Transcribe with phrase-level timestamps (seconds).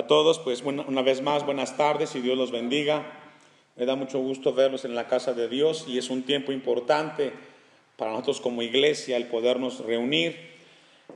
[0.00, 3.04] A todos, pues una vez más, buenas tardes y Dios los bendiga.
[3.76, 7.34] Me da mucho gusto verlos en la casa de Dios y es un tiempo importante
[7.98, 10.38] para nosotros como iglesia el podernos reunir.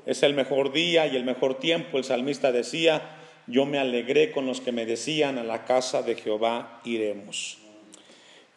[0.05, 1.97] Es el mejor día y el mejor tiempo.
[1.97, 3.17] El salmista decía,
[3.47, 7.57] yo me alegré con los que me decían, a la casa de Jehová iremos.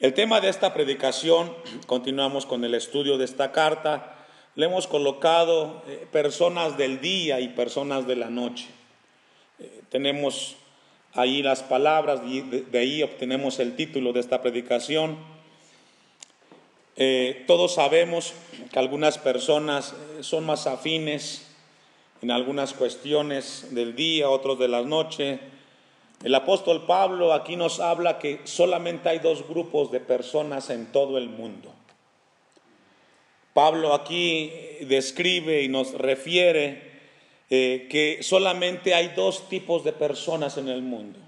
[0.01, 1.55] El tema de esta predicación,
[1.85, 4.25] continuamos con el estudio de esta carta,
[4.55, 8.67] le hemos colocado eh, personas del día y personas de la noche
[9.89, 10.57] tenemos
[11.13, 15.17] ahí las palabras, de, ahí obtenemos el título de esta predicación.
[16.95, 18.33] Eh, todos sabemos
[18.71, 21.47] que algunas personas eh, son más afines
[22.21, 25.39] en algunas cuestiones del día, otros de la noche.
[26.23, 31.17] El apóstol Pablo aquí nos habla que solamente hay dos grupos de personas en todo
[31.17, 31.73] el mundo.
[33.53, 36.86] Pablo aquí describe y nos refiere
[37.49, 41.19] eh, que solamente hay dos tipos de personas en el mundo.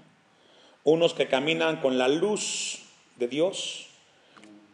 [0.84, 2.80] Unos que caminan con la luz
[3.16, 3.86] de Dios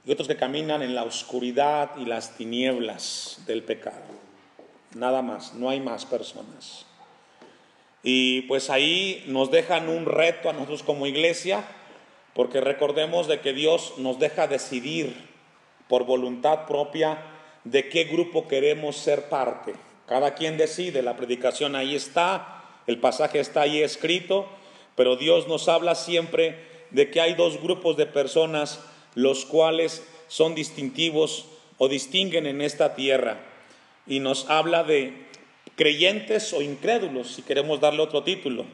[0.05, 4.03] y otros que caminan en la oscuridad y las tinieblas del pecado.
[4.95, 6.87] Nada más, no hay más personas.
[8.03, 11.65] Y pues ahí nos dejan un reto a nosotros como iglesia,
[12.35, 15.15] porque recordemos de que Dios nos deja decidir
[15.89, 17.19] por voluntad propia
[17.65, 19.75] de qué grupo queremos ser parte.
[20.07, 24.47] Cada quien decide, la predicación ahí está, el pasaje está ahí escrito,
[24.95, 28.81] pero Dios nos habla siempre de que hay dos grupos de personas
[29.15, 31.47] los cuales son distintivos
[31.79, 33.41] o distinguen en esta tierra.
[34.07, 35.27] Y nos habla de
[35.75, 38.65] creyentes o incrédulos, si queremos darle otro título.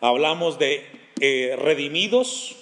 [0.00, 0.86] Hablamos de
[1.20, 2.56] eh, redimidos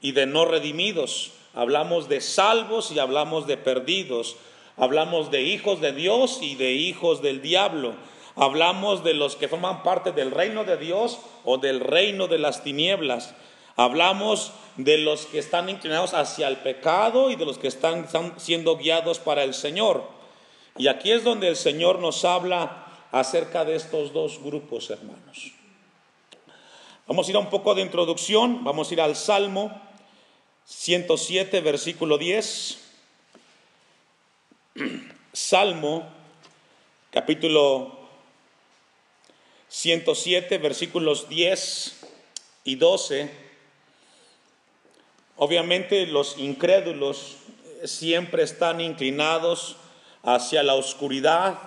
[0.00, 1.32] y de no redimidos.
[1.54, 4.36] Hablamos de salvos y hablamos de perdidos.
[4.78, 7.94] Hablamos de hijos de Dios y de hijos del diablo.
[8.36, 12.62] Hablamos de los que forman parte del reino de Dios o del reino de las
[12.62, 13.34] tinieblas.
[13.74, 18.06] Hablamos de los que están inclinados hacia el pecado y de los que están,
[18.36, 20.04] siendo guiados para el Señor.
[20.76, 25.52] Y aquí es donde el Señor nos habla acerca de estos dos grupos, hermanos.
[27.08, 29.80] Vamos a ir a un poco de introducción, vamos a ir al Salmo
[30.66, 32.87] 107, versículo 10.
[35.32, 36.08] Salmo
[37.10, 37.98] capítulo
[39.68, 42.00] 107, versículos 10
[42.64, 43.30] y 12.
[45.36, 47.36] Obviamente los incrédulos
[47.84, 49.76] siempre están inclinados
[50.22, 51.58] hacia la oscuridad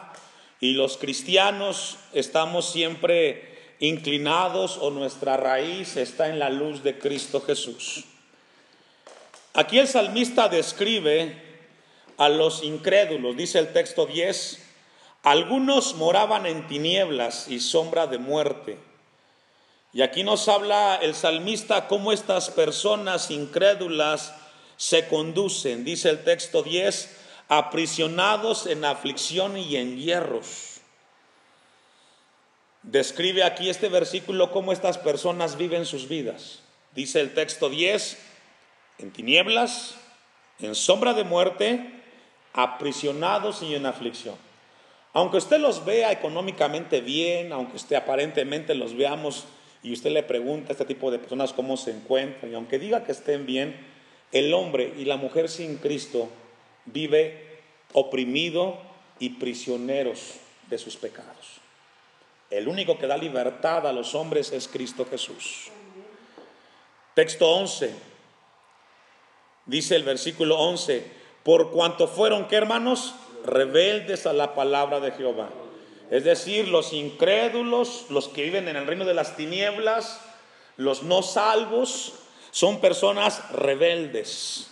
[0.60, 7.42] y los cristianos estamos siempre inclinados o nuestra raíz está en la luz de Cristo
[7.42, 8.06] Jesús.
[9.54, 11.51] Aquí el salmista describe
[12.22, 14.60] a los incrédulos, dice el texto 10,
[15.24, 18.78] algunos moraban en tinieblas y sombra de muerte.
[19.92, 24.36] Y aquí nos habla el salmista cómo estas personas incrédulas
[24.78, 27.18] se conducen, dice el texto 10,
[27.48, 30.82] aprisionados en aflicción y en hierros.
[32.84, 36.60] Describe aquí este versículo cómo estas personas viven sus vidas.
[36.94, 38.20] Dice el texto 10,
[39.00, 39.96] en tinieblas,
[40.60, 42.01] en sombra de muerte,
[42.54, 44.36] aprisionados y en aflicción.
[45.14, 49.46] Aunque usted los vea económicamente bien, aunque usted aparentemente los veamos
[49.84, 53.04] y usted le pregunta a este tipo de personas cómo se encuentran, y aunque diga
[53.04, 53.76] que estén bien,
[54.32, 56.30] el hombre y la mujer sin Cristo
[56.86, 57.60] vive
[57.94, 58.80] oprimido
[59.20, 60.36] y prisioneros
[60.70, 61.60] de sus pecados.
[62.50, 65.70] El único que da libertad a los hombres es Cristo Jesús.
[67.14, 67.94] Texto 11.
[69.66, 73.16] Dice el versículo 11, por cuanto fueron, ¿qué hermanos?
[73.46, 75.50] Rebeldes a la palabra de Jehová.
[76.12, 80.22] Es decir, los incrédulos, los que viven en el reino de las tinieblas,
[80.78, 82.14] los no salvos,
[82.52, 84.70] son personas rebeldes.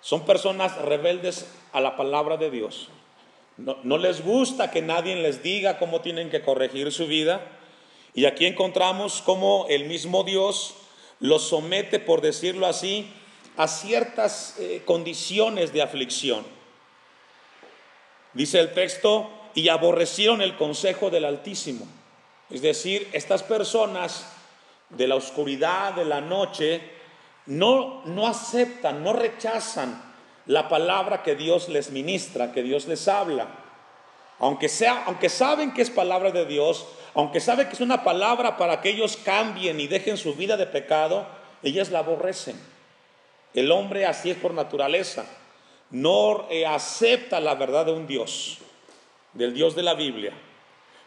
[0.00, 2.88] Son personas rebeldes a la palabra de Dios.
[3.56, 7.40] No, no, les gusta que nadie les diga cómo tienen que corregir su vida.
[8.14, 10.74] Y aquí encontramos cómo el mismo Dios
[11.20, 13.12] los somete, por decirlo así,
[13.58, 16.46] a ciertas eh, condiciones de aflicción.
[18.32, 21.84] Dice el texto, y aborrecieron el consejo del Altísimo.
[22.48, 24.26] Es decir, estas personas
[24.90, 26.80] de la oscuridad, de la noche,
[27.46, 30.00] no, no aceptan, no rechazan
[30.46, 33.48] la palabra que Dios les ministra, que Dios les habla.
[34.38, 38.56] Aunque, sea, aunque saben que es palabra de Dios, aunque saben que es una palabra
[38.56, 41.26] para que ellos cambien y dejen su vida de pecado,
[41.64, 42.77] ellas la aborrecen.
[43.54, 45.26] El hombre así es por naturaleza.
[45.90, 48.58] No eh, acepta la verdad de un Dios,
[49.32, 50.32] del Dios de la Biblia.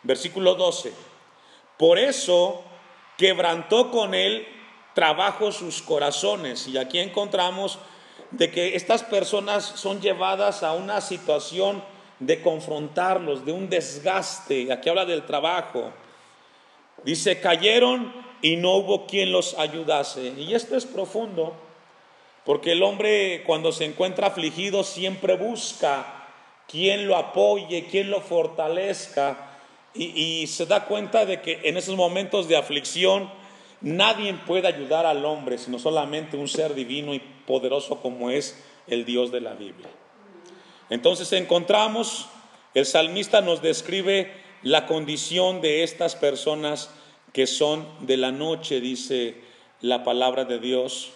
[0.03, 0.91] Versículo 12.
[1.77, 2.63] Por eso
[3.17, 4.47] quebrantó con él
[4.93, 6.67] trabajo sus corazones.
[6.67, 7.79] Y aquí encontramos
[8.31, 11.83] de que estas personas son llevadas a una situación
[12.19, 14.71] de confrontarlos, de un desgaste.
[14.71, 15.91] Aquí habla del trabajo.
[17.03, 20.33] Dice, cayeron y no hubo quien los ayudase.
[20.37, 21.55] Y esto es profundo,
[22.45, 26.27] porque el hombre cuando se encuentra afligido siempre busca
[26.67, 29.47] quien lo apoye, quien lo fortalezca.
[29.93, 33.29] Y, y se da cuenta de que en esos momentos de aflicción,
[33.81, 39.05] Nadie puede ayudar al hombre sino solamente un ser divino y poderoso como es el
[39.05, 39.89] Dios de la Biblia.
[40.89, 42.27] Entonces encontramos,
[42.75, 46.91] el salmista nos describe la condición de estas personas
[47.33, 49.41] que son de la noche, dice
[49.79, 51.13] la palabra de Dios.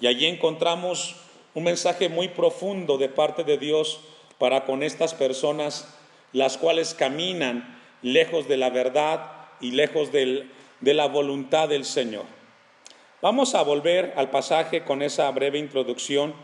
[0.00, 1.16] Y allí encontramos
[1.54, 4.00] un mensaje muy profundo de parte de Dios
[4.38, 5.92] para con estas personas,
[6.32, 10.48] las cuales caminan lejos de la verdad y lejos de
[10.80, 12.24] la voluntad del Señor.
[13.20, 16.34] Vamos a volver al pasaje con esa breve introducción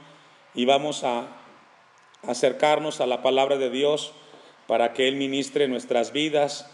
[0.55, 1.29] y vamos a
[2.27, 4.13] acercarnos a la palabra de Dios
[4.67, 6.69] para que Él ministre nuestras vidas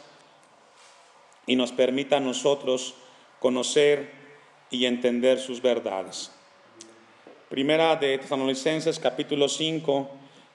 [1.47, 2.95] y nos permita a nosotros
[3.41, 4.13] conocer
[4.71, 6.33] y entender sus verdades.
[7.51, 10.09] Primera de Tesalonicenses capítulo 5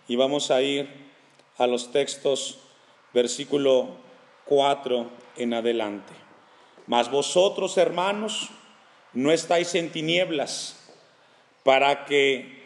[0.07, 0.88] y vamos a ir
[1.57, 2.59] a los textos
[3.13, 3.89] versículo
[4.45, 5.06] 4
[5.36, 6.13] en adelante.
[6.88, 8.47] Mas vosotros, hermanos,
[9.12, 10.89] no estáis en tinieblas
[11.65, 12.63] para que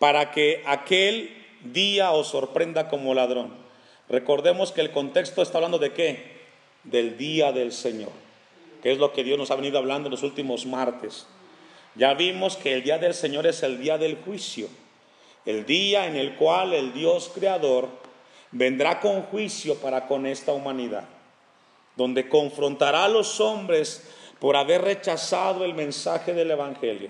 [0.00, 1.30] para que aquel
[1.62, 3.54] día os sorprenda como ladrón.
[4.08, 6.40] Recordemos que el contexto está hablando de qué?
[6.82, 8.10] Del día del Señor,
[8.82, 11.28] que es lo que Dios nos ha venido hablando en los últimos martes.
[11.94, 14.68] Ya vimos que el día del Señor es el día del juicio,
[15.46, 17.88] el día en el cual el Dios creador
[18.50, 21.04] vendrá con juicio para con esta humanidad
[21.96, 24.02] donde confrontará a los hombres
[24.38, 27.08] por haber rechazado el mensaje del Evangelio.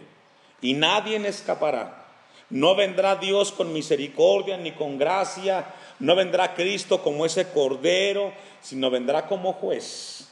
[0.60, 2.02] Y nadie escapará.
[2.50, 5.66] No vendrá Dios con misericordia ni con gracia,
[5.98, 10.28] no vendrá Cristo como ese cordero, sino vendrá como juez.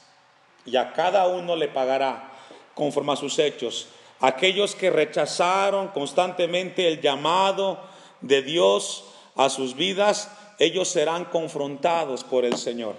[0.64, 2.30] Y a cada uno le pagará
[2.74, 3.88] conforme a sus hechos.
[4.22, 7.80] Aquellos que rechazaron constantemente el llamado
[8.20, 9.04] de Dios
[9.34, 10.30] a sus vidas,
[10.60, 12.94] ellos serán confrontados por el Señor.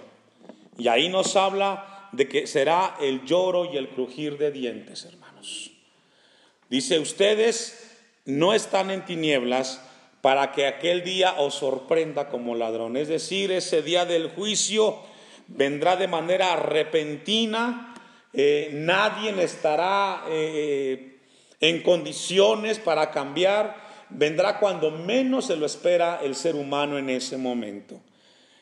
[0.76, 5.70] Y ahí nos habla de que será el lloro y el crujir de dientes, hermanos.
[6.68, 7.90] Dice, ustedes
[8.26, 9.80] no están en tinieblas
[10.20, 12.98] para que aquel día os sorprenda como ladrón.
[12.98, 14.98] Es decir, ese día del juicio
[15.48, 17.94] vendrá de manera repentina,
[18.32, 21.13] eh, nadie estará eh,
[21.68, 23.74] en condiciones para cambiar,
[24.10, 28.00] vendrá cuando menos se lo espera el ser humano en ese momento.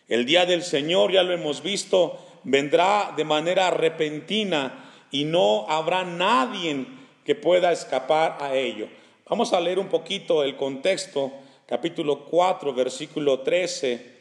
[0.09, 6.05] El día del Señor, ya lo hemos visto, vendrá de manera repentina y no habrá
[6.05, 6.87] nadie
[7.25, 8.89] que pueda escapar a ello.
[9.29, 11.33] Vamos a leer un poquito el contexto,
[11.67, 14.13] capítulo 4, versículo 13,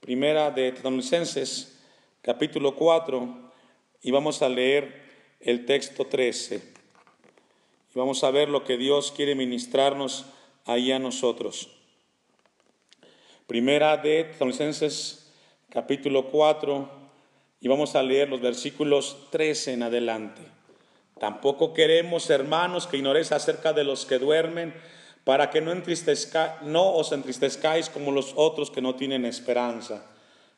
[0.00, 1.78] primera de Tesalonicenses,
[2.20, 3.50] capítulo 4,
[4.02, 5.02] y vamos a leer
[5.40, 6.77] el texto 13.
[7.98, 10.24] Vamos a ver lo que Dios quiere ministrarnos
[10.66, 11.68] ahí a nosotros.
[13.48, 15.32] Primera de Tesalonicenses
[15.68, 16.88] capítulo 4
[17.60, 20.42] y vamos a leer los versículos 13 en adelante.
[21.18, 24.72] Tampoco queremos, hermanos, que ignoréis acerca de los que duermen,
[25.24, 30.06] para que no, no os entristezcáis como los otros que no tienen esperanza.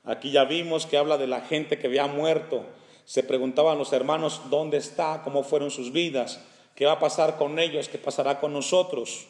[0.05, 2.67] Aquí ya vimos que habla de la gente que había muerto.
[3.07, 6.39] Se preguntaban los hermanos dónde está, cómo fueron sus vidas,
[6.81, 9.27] qué va a pasar con ellos, qué pasará con nosotros.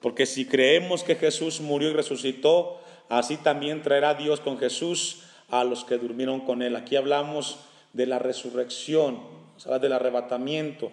[0.00, 5.18] Porque si creemos que Jesús murió y resucitó, así también traerá Dios con Jesús
[5.50, 6.74] a los que durmieron con él.
[6.74, 7.58] Aquí hablamos
[7.92, 9.20] de la resurrección,
[9.82, 10.90] del arrebatamiento.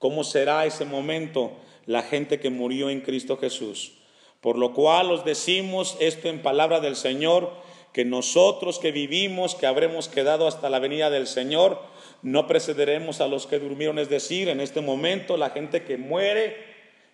[0.00, 1.52] ¿Cómo será ese momento
[1.86, 3.92] la gente que murió en Cristo Jesús?
[4.40, 7.52] Por lo cual os decimos esto en palabra del Señor,
[7.92, 11.80] que nosotros que vivimos, que habremos quedado hasta la venida del Señor,
[12.22, 16.56] no precederemos a los que durmieron, es decir, en este momento la gente que muere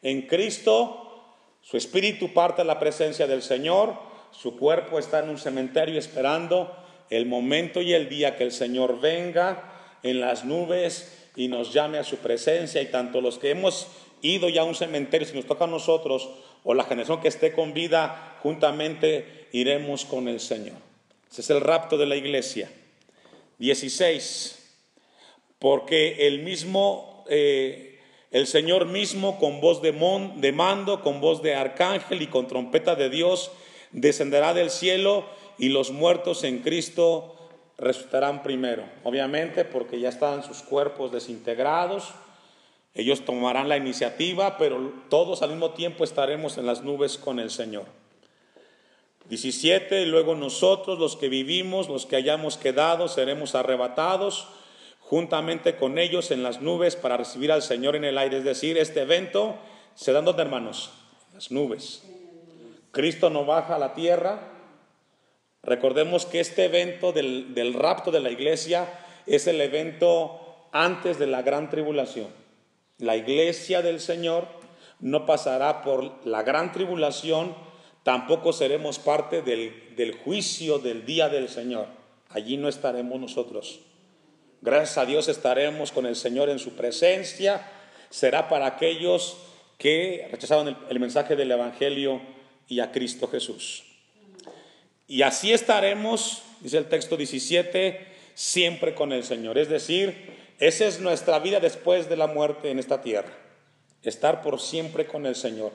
[0.02, 1.24] en Cristo,
[1.60, 3.94] su espíritu parte a la presencia del Señor,
[4.32, 6.74] su cuerpo está en un cementerio esperando
[7.10, 11.98] el momento y el día que el Señor venga en las nubes y nos llame
[11.98, 12.80] a su presencia.
[12.80, 13.88] Y tanto los que hemos
[14.22, 16.30] ido ya a un cementerio, si nos toca a nosotros,
[16.64, 20.76] o la generación que esté con vida, juntamente iremos con el Señor.
[21.30, 22.70] Ese es el rapto de la iglesia.
[23.58, 24.61] 16.
[25.62, 28.00] Porque el mismo, eh,
[28.32, 32.96] el Señor mismo, con voz de, de mando, con voz de arcángel y con trompeta
[32.96, 33.52] de Dios,
[33.92, 35.24] descenderá del cielo
[35.58, 37.36] y los muertos en Cristo
[37.78, 38.82] resucitarán primero.
[39.04, 42.08] Obviamente porque ya están sus cuerpos desintegrados.
[42.92, 47.52] Ellos tomarán la iniciativa, pero todos al mismo tiempo estaremos en las nubes con el
[47.52, 47.84] Señor.
[49.28, 54.48] 17, luego nosotros, los que vivimos, los que hayamos quedado, seremos arrebatados
[55.12, 58.38] juntamente con ellos en las nubes para recibir al Señor en el aire.
[58.38, 59.56] Es decir, este evento
[59.94, 60.92] se da donde, hermanos?
[61.34, 62.02] Las nubes.
[62.92, 64.48] Cristo no baja a la tierra.
[65.62, 68.88] Recordemos que este evento del, del rapto de la iglesia
[69.26, 70.40] es el evento
[70.72, 72.28] antes de la gran tribulación.
[72.96, 74.46] La iglesia del Señor
[75.00, 77.54] no pasará por la gran tribulación
[78.02, 81.86] Tampoco seremos parte del, juicio del día del Señor.
[82.30, 83.80] Allí no estaremos nosotros.
[84.64, 87.68] Gracias a Dios estaremos con el Señor en su presencia.
[88.10, 89.36] Será para aquellos
[89.76, 92.22] que rechazaron el, mensaje del Evangelio
[92.68, 93.82] y a Cristo Jesús.
[95.08, 99.58] Y así estaremos, dice el texto 17, siempre con el Señor.
[99.58, 103.32] Es decir, esa es nuestra vida después de la muerte en esta tierra.
[104.04, 105.72] Estar por siempre con el Señor.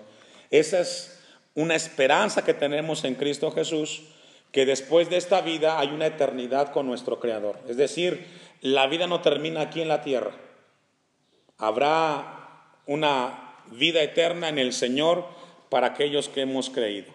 [0.50, 1.20] Esa es
[1.56, 4.04] una esperanza que tenemos en Cristo Jesús,
[4.54, 7.60] que después de esta vida hay una eternidad con nuestro Creador.
[7.68, 10.32] Es decir, la vida no termina aquí en la tierra.
[11.58, 15.26] Habrá una vida eterna en el Señor
[15.70, 17.12] para aquellos que hemos creído.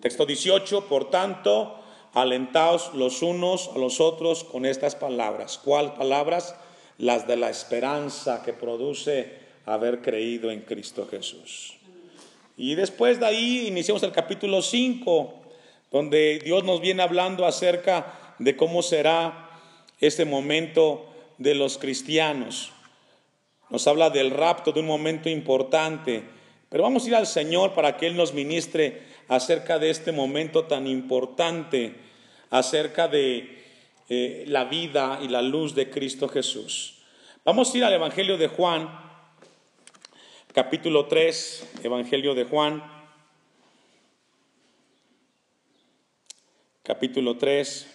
[0.00, 1.78] Texto 18, por tanto,
[2.14, 5.58] alentaos los unos a los otros con estas palabras.
[5.58, 6.54] ¿Cuáles palabras?
[6.98, 11.74] Las de la esperanza que produce haber creído en Cristo Jesús.
[12.56, 15.34] Y después de ahí iniciamos el capítulo 5,
[15.90, 19.41] donde Dios nos viene hablando acerca de cómo será
[20.02, 21.06] este momento
[21.38, 22.72] de los cristianos.
[23.70, 26.24] Nos habla del rapto, de un momento importante.
[26.68, 30.64] Pero vamos a ir al Señor para que Él nos ministre acerca de este momento
[30.64, 31.94] tan importante,
[32.50, 33.62] acerca de
[34.08, 36.98] eh, la vida y la luz de Cristo Jesús.
[37.44, 38.90] Vamos a ir al Evangelio de Juan,
[40.52, 42.82] capítulo 3, Evangelio de Juan,
[46.82, 47.91] capítulo 3.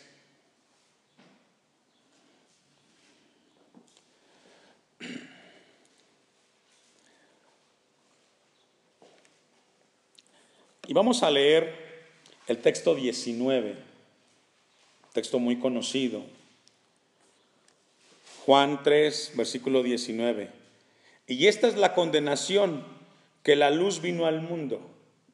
[10.87, 11.73] Y vamos a leer
[12.47, 13.75] el texto 19,
[15.11, 16.23] texto muy conocido.
[18.45, 20.49] Juan 3, versículo 19.
[21.27, 22.85] Y esta es la condenación,
[23.43, 24.79] que la luz vino al mundo.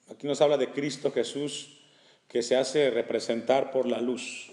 [0.10, 1.77] Aquí nos habla de Cristo Jesús,
[2.27, 4.50] que se hace representar por la luz.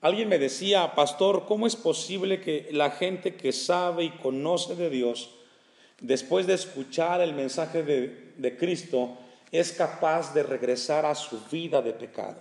[0.00, 4.90] Alguien me decía, pastor, ¿cómo es posible que la gente que sabe y conoce de
[4.90, 5.30] Dios,
[6.00, 9.18] después de escuchar el mensaje de, de Cristo,
[9.60, 12.38] es capaz de regresar a su vida de pecado?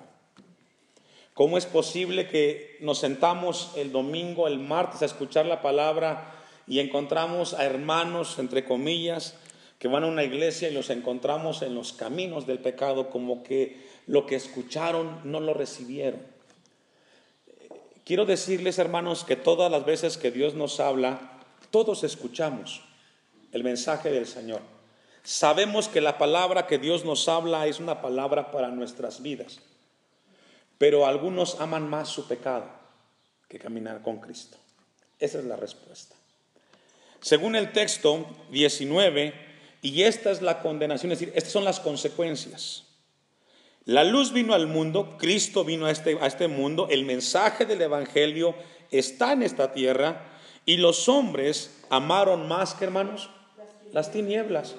[1.36, 6.34] ¿Cómo es posible que nos sentamos el domingo, el martes a escuchar la palabra
[6.66, 9.36] y encontramos a hermanos, entre comillas,
[9.78, 13.86] que van a una iglesia y los encontramos en los caminos del pecado, como que
[14.08, 16.20] lo que escucharon no lo recibieron.
[18.06, 21.40] Quiero decirles, hermanos, que todas las veces que Dios nos habla,
[21.70, 22.82] todos escuchamos
[23.52, 24.73] el mensaje del Señor.
[25.24, 29.60] Sabemos que la palabra que Dios nos habla es una palabra para nuestras vidas,
[30.78, 32.66] pero algunos aman más su pecado
[33.48, 34.58] que caminar con Cristo.
[35.20, 36.16] Esa es la respuesta.
[37.22, 39.34] Según el texto 19,
[39.82, 42.84] y esta es la condenación, es decir, estas son las consecuencias.
[43.86, 47.82] La luz vino al mundo, Cristo vino a este, a este mundo, el mensaje del
[47.82, 48.56] Evangelio
[48.92, 50.26] está en esta tierra
[50.66, 53.30] y los hombres amaron más que hermanos
[53.92, 54.76] las tinieblas.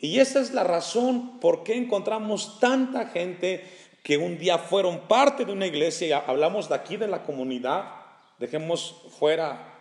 [0.00, 3.64] Y esa es la razón por qué encontramos tanta gente
[4.02, 7.92] que un día fueron parte de una iglesia, y hablamos de aquí de la comunidad,
[8.38, 9.74] dejemos fuera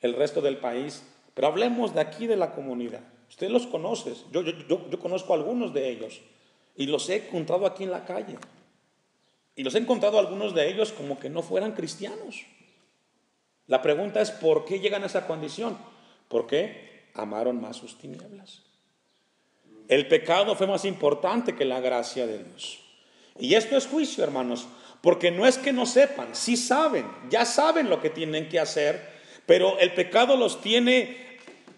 [0.00, 3.02] el resto del país, pero hablemos de aquí de la comunidad.
[3.28, 6.20] Usted los conoce, yo, yo, yo, conozco a algunos de ellos
[6.74, 8.38] y los he encontrado aquí en la calle.
[9.54, 12.46] Y los he encontrado algunos de ellos como que no fueran cristianos.
[13.66, 15.76] La pregunta es, ¿por qué llegan a esa condición?
[16.28, 17.10] ¿Por qué?
[17.14, 18.67] Amaron más sus tinieblas.
[19.88, 22.80] El pecado fue más importante que la gracia de Dios.
[23.38, 24.66] Y esto es juicio, hermanos,
[25.00, 29.18] porque no es que no sepan, sí saben, ya saben lo que tienen que hacer,
[29.46, 31.16] pero el pecado los tiene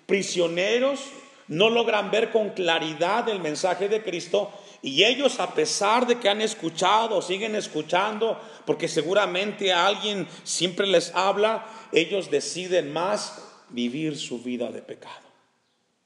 [0.06, 1.00] prisioneros,
[1.46, 4.52] no logran ver con claridad el mensaje de Cristo
[4.82, 11.14] y ellos a pesar de que han escuchado, siguen escuchando, porque seguramente alguien siempre les
[11.14, 15.28] habla, ellos deciden más vivir su vida de pecado.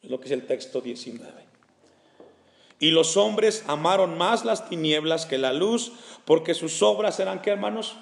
[0.03, 1.54] Es lo que es el texto 19.
[2.79, 5.93] Y los hombres amaron más las tinieblas que la luz,
[6.25, 7.97] porque sus obras eran, ¿qué hermanos?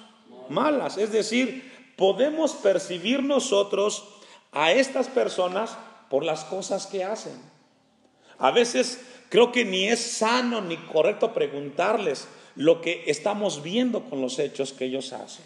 [0.49, 0.97] malas.
[0.97, 4.05] Es decir, podemos percibir nosotros
[4.51, 5.77] a estas personas
[6.09, 7.33] por las cosas que hacen.
[8.37, 14.21] A veces creo que ni es sano ni correcto preguntarles lo que estamos viendo con
[14.21, 15.45] los hechos que ellos hacen.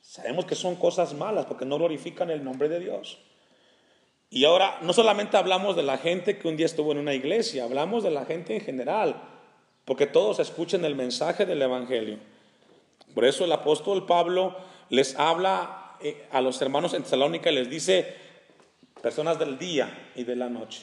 [0.00, 3.18] Sabemos que son cosas malas porque no glorifican el nombre de Dios.
[4.34, 7.62] Y ahora no solamente hablamos de la gente que un día estuvo en una iglesia,
[7.62, 9.14] hablamos de la gente en general,
[9.84, 12.18] porque todos escuchen el mensaje del Evangelio.
[13.14, 14.56] Por eso el apóstol Pablo
[14.88, 18.12] les habla eh, a los hermanos en Tesalónica y les dice,
[19.00, 20.82] personas del día y de la noche.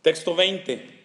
[0.00, 1.02] Texto 20.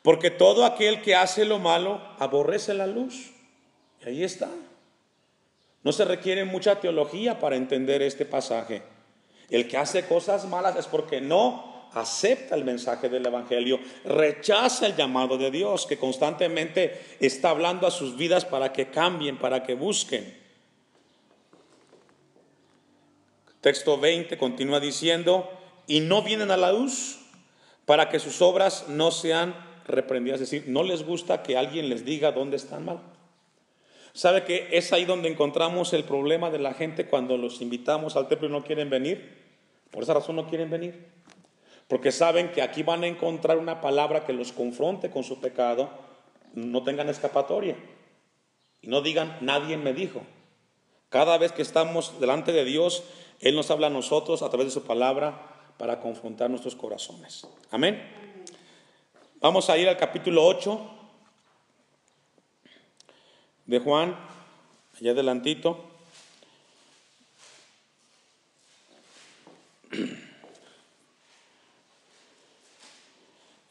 [0.00, 3.32] Porque todo aquel que hace lo malo aborrece la luz.
[4.02, 4.48] Y ahí está.
[5.82, 8.93] No se requiere mucha teología para entender este pasaje.
[9.54, 14.96] El que hace cosas malas es porque no acepta el mensaje del Evangelio, rechaza el
[14.96, 19.74] llamado de Dios que constantemente está hablando a sus vidas para que cambien, para que
[19.74, 20.36] busquen.
[23.60, 25.48] Texto 20 continúa diciendo,
[25.86, 27.20] y no vienen a la luz
[27.84, 29.54] para que sus obras no sean
[29.86, 30.40] reprendidas.
[30.40, 32.98] Es decir, no les gusta que alguien les diga dónde están mal.
[34.14, 38.26] ¿Sabe que es ahí donde encontramos el problema de la gente cuando los invitamos al
[38.26, 39.43] templo y no quieren venir?
[39.94, 41.06] Por esa razón no quieren venir.
[41.86, 45.88] Porque saben que aquí van a encontrar una palabra que los confronte con su pecado,
[46.52, 47.76] no tengan escapatoria.
[48.82, 50.22] Y no digan, nadie me dijo.
[51.10, 53.04] Cada vez que estamos delante de Dios,
[53.38, 57.46] Él nos habla a nosotros a través de su palabra para confrontar nuestros corazones.
[57.70, 58.02] Amén.
[59.40, 60.90] Vamos a ir al capítulo 8
[63.66, 64.18] de Juan,
[64.98, 65.93] allá adelantito.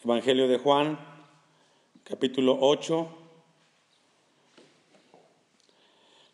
[0.05, 0.99] Evangelio de Juan,
[2.03, 3.07] capítulo 8.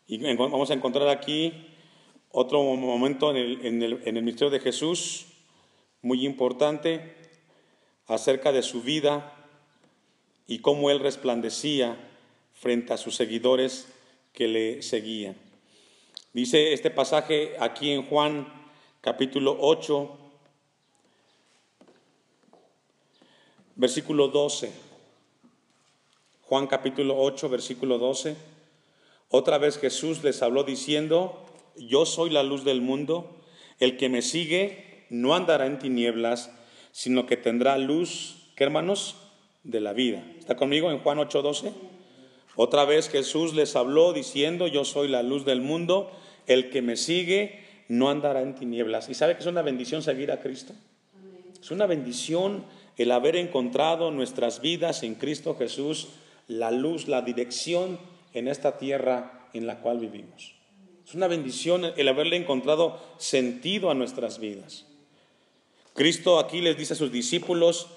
[0.08, 1.68] Y vamos a encontrar aquí
[2.32, 5.26] otro momento en el, en el, en el ministerio de Jesús,
[6.02, 7.14] muy importante,
[8.08, 9.36] acerca de su vida
[10.48, 11.96] y cómo él resplandecía
[12.54, 13.86] frente a sus seguidores
[14.32, 15.36] que le seguían.
[16.32, 18.52] Dice este pasaje aquí en Juan
[19.00, 20.19] capítulo 8,
[23.80, 24.70] versículo 12.
[26.42, 28.36] Juan capítulo 8, versículo 12.
[29.30, 33.40] Otra vez Jesús les habló diciendo, yo soy la luz del mundo,
[33.78, 36.52] el que me sigue no andará en tinieblas,
[36.92, 39.16] sino que tendrá luz, ¿qué hermanos?
[39.64, 40.22] De la vida.
[40.38, 41.72] ¿Está conmigo en Juan 8, 12?
[42.56, 46.10] Otra vez Jesús les habló diciendo, yo soy la luz del mundo,
[46.46, 49.08] el que me sigue no andará en tinieblas.
[49.08, 50.74] ¿Y sabe que es una bendición seguir a Cristo?
[51.62, 52.64] Es una bendición
[52.96, 56.08] el haber encontrado nuestras vidas en Cristo Jesús,
[56.48, 57.98] la luz, la dirección
[58.34, 60.54] en esta tierra en la cual vivimos.
[61.06, 64.86] Es una bendición el haberle encontrado sentido a nuestras vidas.
[65.94, 67.88] Cristo aquí les dice a sus discípulos,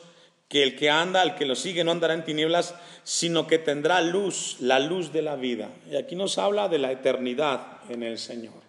[0.54, 4.02] que el que anda, el que lo sigue, no andará en tinieblas, sino que tendrá
[4.02, 5.72] luz, la luz de la vida.
[5.90, 8.62] Y aquí nos habla de la eternidad en el Señor.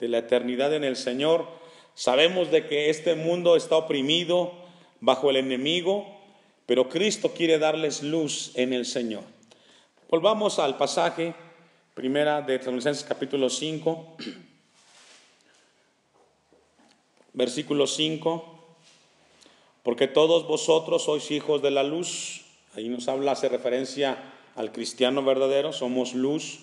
[0.00, 1.46] De la eternidad en el Señor.
[1.94, 4.54] Sabemos de que este mundo está oprimido
[5.04, 6.06] bajo el enemigo,
[6.66, 9.22] pero Cristo quiere darles luz en el Señor.
[10.08, 11.34] Volvamos al pasaje,
[11.94, 14.16] primera de Tesalonicenses capítulo 5,
[17.34, 18.54] versículo 5
[19.84, 22.40] porque todos vosotros sois hijos de la luz.
[22.74, 24.16] Ahí nos habla, hace referencia
[24.56, 26.60] al cristiano verdadero, somos luz,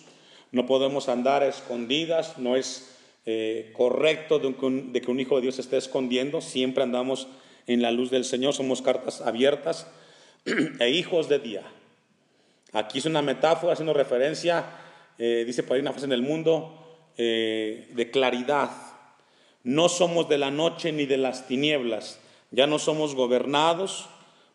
[0.52, 4.54] no podemos andar escondidas, no es eh, correcto de,
[4.92, 7.28] de que un hijo de Dios esté escondiendo, siempre andamos
[7.68, 9.88] en la luz del Señor, somos cartas abiertas
[10.80, 11.64] e hijos de día.
[12.74, 14.66] Aquí es una metáfora haciendo referencia,
[15.18, 16.82] eh, dice por ahí una frase en el mundo,
[17.18, 18.72] eh, de claridad.
[19.64, 22.20] No somos de la noche ni de las tinieblas,
[22.52, 24.08] ya no somos gobernados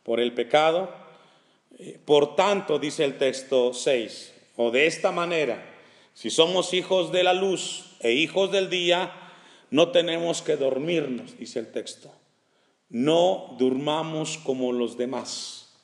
[0.02, 0.90] por el pecado.
[1.78, 5.62] Eh, por tanto, dice el texto 6, o de esta manera,
[6.14, 9.12] si somos hijos de la luz e hijos del día,
[9.70, 12.10] no tenemos que dormirnos, dice el texto.
[12.88, 15.74] No durmamos como los demás.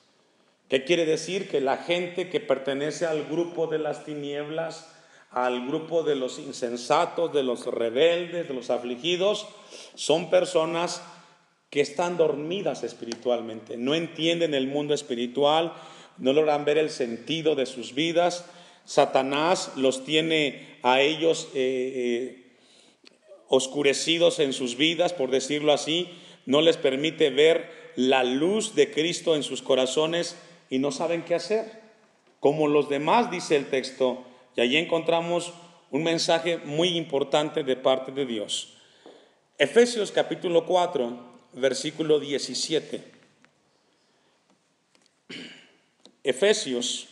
[0.69, 1.49] ¿Qué quiere decir?
[1.49, 4.89] Que la gente que pertenece al grupo de las tinieblas,
[5.29, 9.47] al grupo de los insensatos, de los rebeldes, de los afligidos,
[9.95, 11.03] son personas
[11.69, 15.73] que están dormidas espiritualmente, no entienden el mundo espiritual,
[16.19, 18.45] no logran ver el sentido de sus vidas.
[18.85, 22.57] Satanás los tiene a ellos eh, eh,
[23.47, 26.09] oscurecidos en sus vidas, por decirlo así,
[26.45, 30.35] no les permite ver la luz de Cristo en sus corazones
[30.69, 31.83] y no saben qué hacer.
[32.39, 34.25] como los demás, dice el texto,
[34.57, 35.53] y allí encontramos
[35.91, 38.73] un mensaje muy importante de parte de Dios.
[39.57, 41.17] Efesios capítulo 4,
[41.53, 43.01] versículo 17.
[46.23, 47.07] Efesios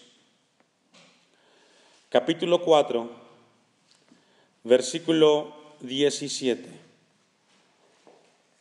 [2.10, 3.10] capítulo 4,
[4.64, 6.81] versículo 17.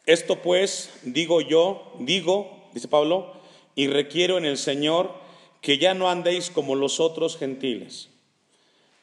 [0.07, 3.33] Esto pues digo yo, digo, dice Pablo,
[3.75, 5.13] y requiero en el Señor
[5.61, 8.09] que ya no andéis como los otros gentiles.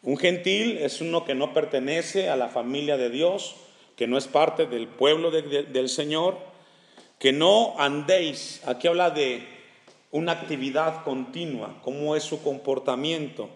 [0.02, 3.56] Un gentil es uno que no pertenece a la familia de Dios,
[3.96, 6.38] que no es parte del pueblo del Señor,
[7.20, 9.48] que no andéis, aquí habla de
[10.12, 13.50] una actividad continua, cómo es su comportamiento.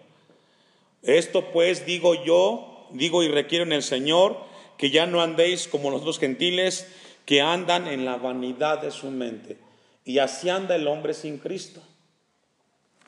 [1.02, 4.36] Esto pues digo yo, digo y requiero en el Señor,
[4.76, 6.88] que ya no andéis como los otros gentiles
[7.24, 9.58] que andan en la vanidad de su mente.
[10.04, 11.82] Y así anda el hombre sin Cristo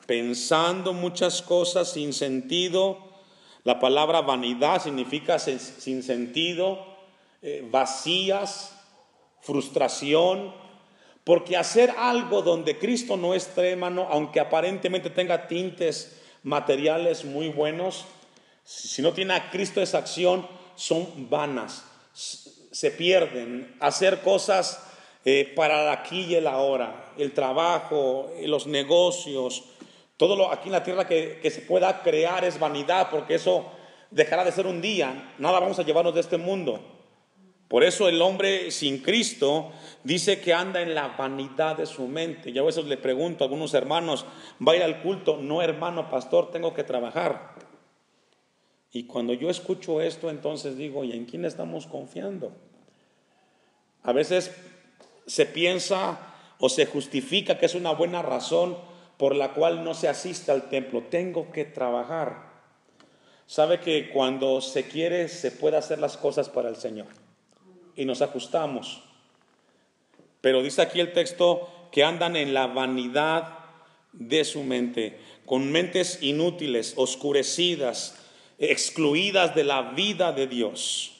[0.05, 2.97] pensando muchas cosas sin sentido.
[3.63, 6.85] La palabra vanidad significa sin sentido,
[7.41, 8.77] eh, vacías,
[9.41, 10.53] frustración,
[11.23, 18.05] porque hacer algo donde Cristo no es trémano, aunque aparentemente tenga tintes materiales muy buenos,
[18.63, 21.85] si no tiene a Cristo esa acción, son vanas,
[22.75, 23.73] se pierden.
[23.79, 24.85] Hacer cosas
[25.23, 29.63] eh, para el aquí y el ahora, el trabajo, los negocios,
[30.17, 33.71] todo lo aquí en la tierra que, se pueda crear es vanidad, porque eso
[34.11, 35.33] dejará de ser un día.
[35.37, 36.81] Nada vamos a llevarnos de este mundo.
[37.69, 39.71] Por eso el hombre sin Cristo
[40.03, 42.51] dice que anda en la vanidad de su mente.
[42.51, 44.25] Yo a veces le pregunto a algunos hermanos,
[44.65, 45.37] ¿va a ir al culto?
[45.37, 47.55] No, hermano pastor, tengo que trabajar.
[48.95, 52.53] Y cuando yo escucho esto, entonces digo, ¿y en quién estamos confiando?
[54.05, 54.51] A veces
[55.25, 56.19] se piensa
[56.59, 58.77] o se justifica que es una buena razón
[59.17, 61.03] por la cual no se asiste al templo.
[61.03, 62.53] Tengo que trabajar.
[63.47, 67.07] Sabe que cuando se quiere se puede hacer las cosas para el Señor.
[67.95, 69.01] Y nos ajustamos.
[70.41, 73.59] Pero dice aquí el texto que andan en la vanidad
[74.11, 78.15] de su mente, con mentes inútiles, oscurecidas,
[78.59, 81.13] excluidas de la vida de Dios.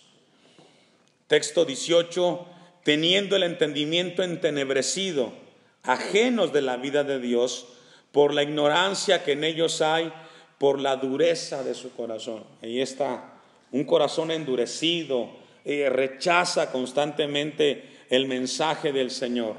[1.27, 2.54] Texto 18,
[2.85, 5.33] teniendo el entendimiento entenebrecido,
[5.81, 7.65] ajenos de la vida de Dios,
[8.11, 10.13] por la ignorancia que en ellos hay,
[10.59, 12.43] por la dureza de su corazón.
[12.61, 13.33] Ahí está,
[13.71, 15.31] un corazón endurecido,
[15.65, 19.55] eh, rechaza constantemente el mensaje del Señor.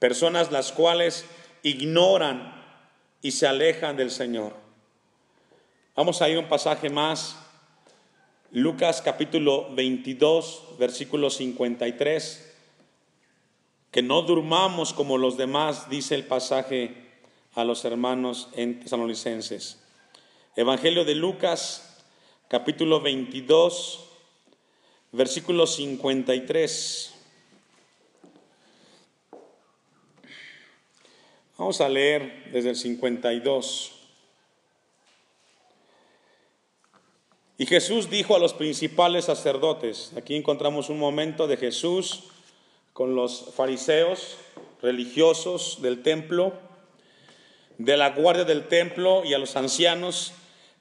[0.00, 1.26] Personas las cuales
[1.62, 2.60] ignoran
[3.22, 4.52] y se alejan del Señor.
[5.94, 7.38] Vamos a ir un pasaje más.
[8.56, 12.54] Lucas capítulo 22, versículo 53
[13.90, 16.94] que no durmamos como los demás, dice el pasaje
[17.54, 19.84] a los hermanos en tesalonicenses.
[20.56, 22.02] Evangelio de Lucas,
[22.48, 24.06] capítulo 22,
[25.12, 27.14] versículo 53.
[31.58, 33.95] Vamos a leer desde el 52.
[37.58, 42.24] Y Jesús dijo a los principales sacerdotes, aquí encontramos un momento de Jesús
[42.92, 44.36] con los fariseos
[44.82, 46.52] religiosos del templo,
[47.78, 50.34] de la guardia del templo y a los ancianos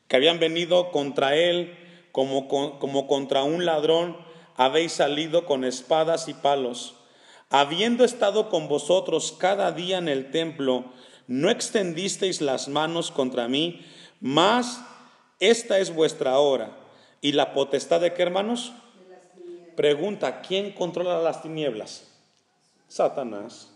[0.10, 1.78] que habían venido contra él
[2.12, 4.18] como, como contra un ladrón,
[4.58, 6.96] habéis salido con espadas y palos.
[7.50, 10.86] Habiendo estado con vosotros cada día en el templo,
[11.28, 13.86] no extendisteis las manos contra mí,
[14.20, 14.82] mas
[15.40, 16.78] esta es vuestra hora.
[17.22, 18.74] ¿Y la potestad de qué, hermanos?
[19.76, 22.08] Pregunta, ¿quién controla las tinieblas?
[22.88, 23.74] Satanás,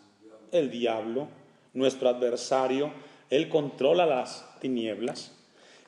[0.52, 1.28] el diablo,
[1.74, 2.94] nuestro adversario.
[3.30, 5.32] Él controla las tinieblas.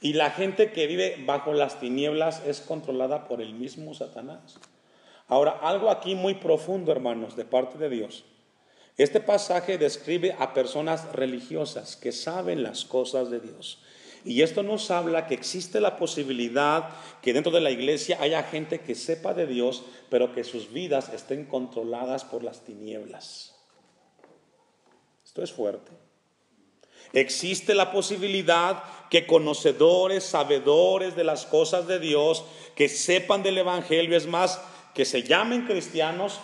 [0.01, 4.59] Y la gente que vive bajo las tinieblas es controlada por el mismo Satanás.
[5.27, 8.25] Ahora, algo aquí muy profundo, hermanos, de parte de Dios.
[8.97, 13.81] Este pasaje describe a personas religiosas que saben las cosas de Dios,
[14.23, 16.89] y esto nos habla que existe la posibilidad
[17.21, 21.09] que dentro de la iglesia haya gente que sepa de Dios, pero que sus vidas
[21.09, 23.55] estén controladas por las tinieblas.
[25.25, 25.91] Esto es fuerte.
[27.13, 34.15] Existe la posibilidad que conocedores, sabedores de las cosas de Dios, que sepan del Evangelio,
[34.15, 34.61] es más,
[34.93, 36.39] que se llamen cristianos,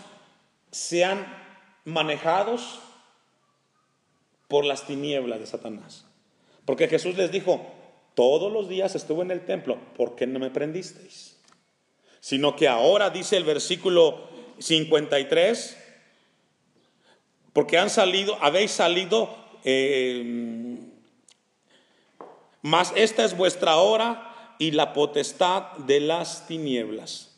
[0.71, 1.25] sean
[1.85, 2.79] manejados
[4.47, 6.06] por las tinieblas de Satanás.
[6.67, 7.65] Porque Jesús les dijo,
[8.13, 11.37] todos los días estuve en el templo, ¿por qué no me prendisteis?
[12.19, 14.27] Sino que ahora dice el versículo
[14.59, 15.77] 53,
[17.53, 20.77] porque han salido, habéis salido eh,
[22.61, 27.33] Mas esta es vuestra hora y la potestad de las tinieblas.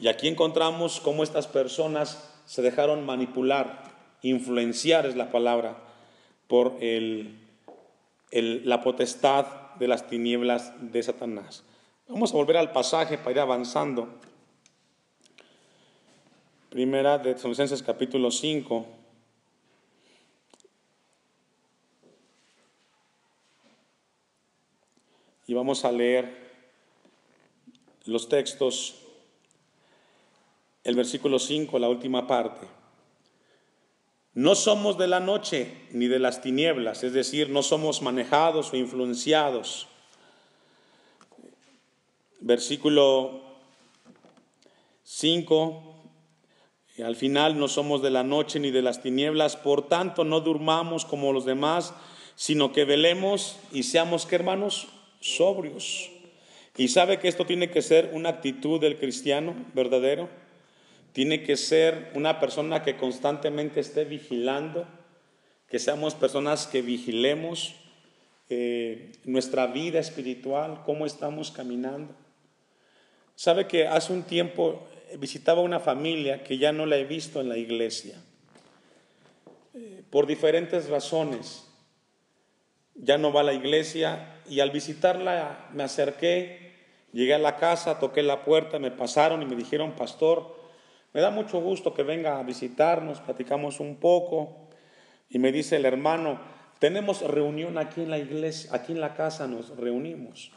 [0.00, 3.84] Y aquí encontramos cómo estas personas se dejaron manipular,
[4.20, 5.76] influenciar es la palabra,
[6.48, 7.38] por el,
[8.30, 9.46] la potestad
[9.78, 11.64] de las tinieblas de Satanás.
[12.08, 14.08] Vamos a volver al pasaje para ir avanzando.
[16.70, 18.86] Primera de Tesalonicenses capítulo 5.
[25.46, 26.48] Y vamos a leer
[28.04, 29.02] los textos,
[30.84, 32.66] el versículo 5, la última parte.
[34.38, 38.76] No somos de la noche ni de las tinieblas, es decir, no somos manejados o
[38.76, 39.88] influenciados.
[42.38, 43.40] Versículo
[45.02, 45.82] 5,
[47.04, 51.04] al final no somos de la noche ni de las tinieblas, por tanto no durmamos
[51.04, 51.92] como los demás,
[52.36, 54.86] sino que velemos y seamos, ¿qué hermanos?
[55.18, 56.10] sobrios.
[56.76, 60.28] Y sabe que esto tiene que ser una actitud del cristiano verdadero.
[61.18, 64.86] Tiene que ser una persona que constantemente esté vigilando,
[65.68, 67.74] que seamos personas que vigilemos
[68.48, 72.14] eh, nuestra vida espiritual, cómo estamos caminando.
[73.34, 74.86] Sabe que hace un tiempo
[75.18, 78.14] visitaba una familia que ya no la he visto en la iglesia,
[79.74, 81.66] eh, por diferentes razones
[82.94, 86.74] ya no va a la iglesia y al visitarla me acerqué,
[87.12, 90.57] llegué a la casa, toqué la puerta, me pasaron y me dijeron, pastor,
[91.12, 94.68] me da mucho gusto que venga a visitarnos, platicamos un poco
[95.30, 96.40] y me dice el hermano,
[96.78, 100.52] tenemos reunión aquí en la iglesia, aquí en la casa nos reunimos.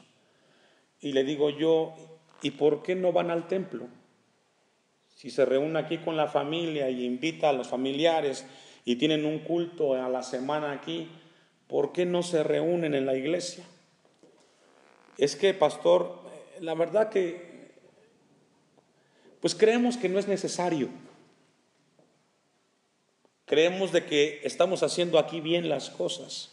[0.99, 1.93] Y le digo yo,
[2.41, 3.87] ¿y por qué no van al templo?
[5.15, 8.45] Si se reúne aquí con la familia y invita a los familiares
[8.85, 11.09] y tienen un culto a la semana aquí,
[11.67, 13.63] ¿por qué no se reúnen en la iglesia?
[15.17, 16.19] Es que, pastor,
[16.59, 17.50] la verdad que,
[19.41, 20.87] pues creemos que no es necesario.
[23.45, 26.51] Creemos de que estamos haciendo aquí bien las cosas.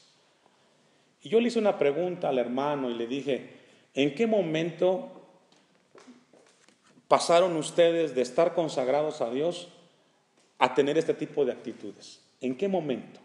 [1.22, 3.50] Y yo le hice una pregunta al hermano y le dije,
[3.94, 5.10] ¿en qué momento
[7.06, 9.68] pasaron ustedes de estar consagrados a Dios
[10.58, 12.20] a tener este tipo de actitudes?
[12.40, 13.20] ¿En qué momento?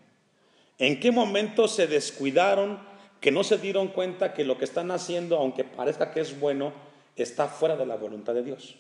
[0.78, 2.80] ¿En qué momento se descuidaron
[3.22, 6.74] que no se dieron cuenta que lo que están haciendo, aunque parezca que es bueno,
[7.16, 8.76] está fuera de la voluntad de Dios?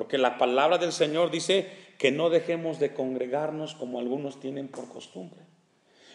[0.00, 4.88] Porque la palabra del Señor dice que no dejemos de congregarnos como algunos tienen por
[4.88, 5.42] costumbre.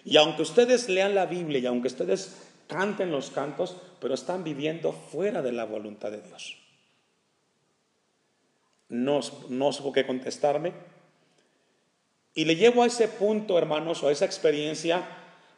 [0.03, 4.91] Y aunque ustedes lean la Biblia y aunque ustedes canten los cantos, pero están viviendo
[4.91, 6.57] fuera de la voluntad de Dios.
[8.89, 9.19] No,
[9.49, 10.73] no supo qué contestarme,
[12.33, 15.07] y le llevo a ese punto, hermanos, o a esa experiencia,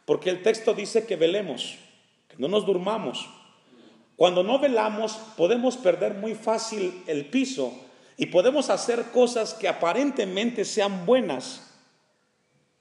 [0.03, 1.77] porque el texto dice que velemos,
[2.27, 3.29] que no nos durmamos.
[4.17, 7.85] Cuando no velamos, podemos perder muy fácil el piso
[8.17, 11.71] y podemos hacer cosas que aparentemente sean buenas,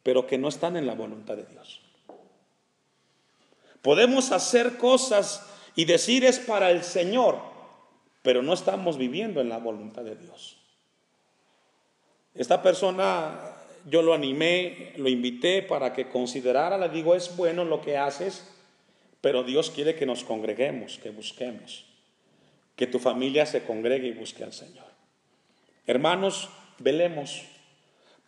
[0.03, 1.83] pero que no están en la voluntad de Dios.
[3.83, 5.47] Podemos hacer cosas
[5.77, 7.39] y decir es para el Señor,
[8.23, 10.57] pero no estamos viviendo en la voluntad de Dios.
[12.35, 13.57] Esta persona
[13.89, 18.51] yo lo animé, lo invité para que considerara, le digo, es bueno lo que haces,
[19.21, 21.85] pero Dios quiere que nos congreguemos, que busquemos,
[22.75, 24.96] que tu familia se congregue y busque al Señor.
[25.87, 27.45] Hermanos, velemos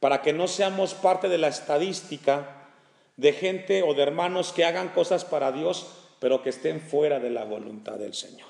[0.00, 2.68] para que no seamos parte de la estadística
[3.16, 5.88] de gente o de hermanos que hagan cosas para Dios,
[6.20, 8.48] pero que estén fuera de la voluntad del Señor.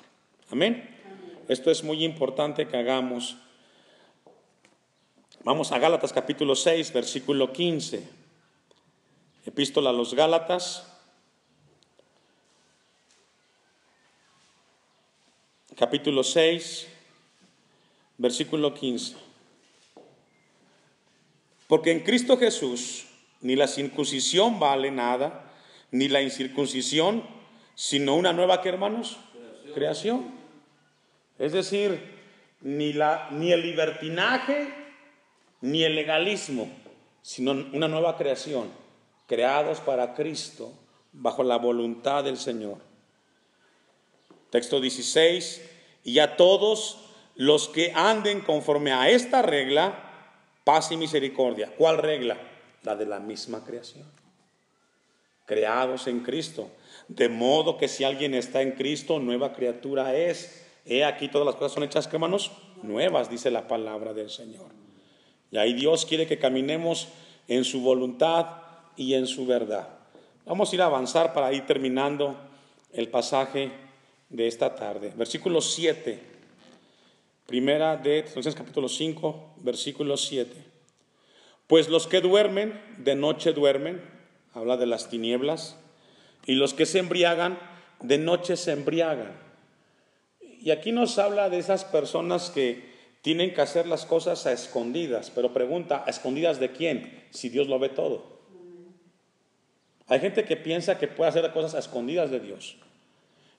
[0.51, 0.95] Amén.
[1.47, 3.37] Esto es muy importante que hagamos
[5.45, 8.03] Vamos a Gálatas capítulo 6, versículo 15.
[9.45, 10.85] Epístola a los Gálatas.
[15.77, 16.89] Capítulo 6,
[18.19, 19.15] versículo 15.
[21.67, 23.07] Porque en Cristo Jesús
[23.41, 25.51] ni la circuncisión vale nada,
[25.91, 27.23] ni la incircuncisión,
[27.73, 29.17] sino una nueva que hermanos?
[29.73, 30.31] Creación.
[31.39, 32.19] Es decir,
[32.61, 34.73] ni, la, ni el libertinaje
[35.61, 36.69] ni el legalismo,
[37.21, 38.69] sino una nueva creación,
[39.27, 40.73] creados para Cristo
[41.11, 42.77] bajo la voluntad del Señor.
[44.49, 45.61] Texto 16,
[46.03, 47.08] y a todos
[47.39, 49.93] los que anden conforme a esta regla,
[50.65, 51.73] paz y misericordia.
[51.77, 52.37] ¿Cuál regla?
[52.83, 54.03] La de la misma creación.
[55.45, 56.69] Creados en Cristo.
[57.07, 60.67] De modo que si alguien está en Cristo, nueva criatura es.
[60.85, 62.51] He aquí todas las cosas son hechas, hermanos,
[62.83, 64.67] nuevas, dice la palabra del Señor.
[65.49, 67.07] Y ahí Dios quiere que caminemos
[67.47, 68.47] en su voluntad
[68.97, 69.87] y en su verdad.
[70.45, 72.35] Vamos a ir a avanzar para ir terminando
[72.91, 73.71] el pasaje
[74.27, 75.13] de esta tarde.
[75.15, 76.38] Versículo 7.
[77.49, 80.55] Primera de Tesalonicenses capítulo 5, versículo 7.
[81.65, 84.03] Pues los que duermen, de noche duermen,
[84.53, 85.75] habla de las tinieblas,
[86.45, 87.57] y los que se embriagan,
[88.01, 89.35] de noche se embriagan.
[90.61, 92.87] Y aquí nos habla de esas personas que
[93.23, 97.25] tienen que hacer las cosas a escondidas, pero pregunta, ¿a escondidas de quién?
[97.31, 98.41] Si Dios lo ve todo.
[100.05, 102.77] Hay gente que piensa que puede hacer cosas a escondidas de Dios.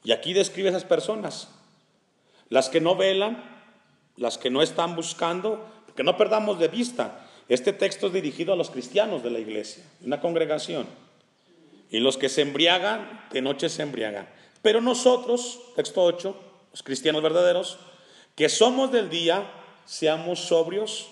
[0.04, 1.48] Y aquí describe a esas personas.
[2.50, 3.58] Las que no velan,
[4.20, 7.26] las que no están buscando, que no perdamos de vista.
[7.48, 10.86] Este texto es dirigido a los cristianos de la iglesia, una congregación.
[11.90, 14.28] Y los que se embriagan, de noche se embriagan.
[14.60, 16.36] Pero nosotros, texto 8,
[16.70, 17.78] los cristianos verdaderos,
[18.36, 19.50] que somos del día,
[19.86, 21.08] seamos sobrios,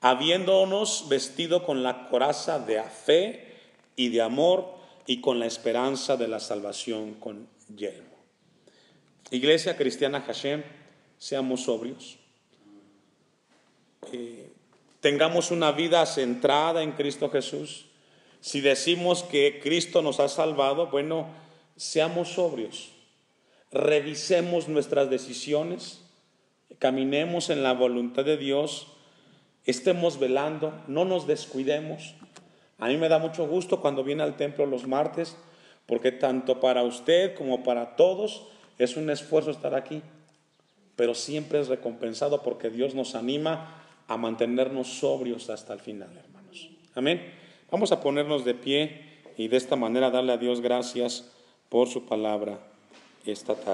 [0.00, 3.54] habiéndonos vestido con la coraza de fe
[3.96, 8.16] y de amor y con la esperanza de la salvación con yelmo.
[9.30, 10.62] Iglesia cristiana Hashem,
[11.18, 12.19] seamos sobrios.
[15.00, 17.86] Tengamos una vida centrada en Cristo Jesús.
[18.40, 21.28] Si decimos que Cristo nos ha salvado, bueno,
[21.76, 22.92] seamos sobrios.
[23.72, 26.02] Revisemos nuestras decisiones,
[26.78, 28.88] caminemos en la voluntad de Dios,
[29.64, 32.14] estemos velando, no nos descuidemos.
[32.78, 35.36] A mí me da mucho gusto cuando viene al templo los martes,
[35.86, 38.46] porque tanto para usted como para todos
[38.78, 40.02] es un esfuerzo estar aquí,
[40.96, 43.79] pero siempre es recompensado porque Dios nos anima
[44.10, 46.68] a mantenernos sobrios hasta el final, hermanos.
[46.96, 47.32] Amén.
[47.70, 49.02] Vamos a ponernos de pie
[49.36, 51.30] y de esta manera darle a Dios gracias
[51.68, 52.58] por su palabra
[53.24, 53.68] esta tarde.